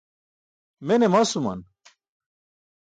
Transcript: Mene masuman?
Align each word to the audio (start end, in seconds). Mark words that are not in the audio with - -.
Mene 0.87 1.07
masuman? 1.13 1.59